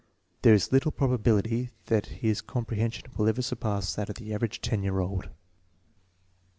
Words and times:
There 0.41 0.55
is 0.55 0.71
little 0.71 0.91
probability 0.91 1.69
that 1.85 2.07
his 2.07 2.41
comprehension 2.41 3.05
will 3.15 3.27
ever 3.29 3.43
surpass 3.43 3.93
that 3.93 4.09
of 4.09 4.15
the 4.15 4.33
average 4.33 4.59
10 4.61 4.81
year 4.81 4.97
old. 4.99 5.29